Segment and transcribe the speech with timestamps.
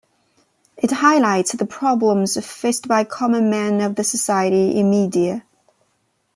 [0.77, 5.45] It highlights the problems faced by common man of the society in media.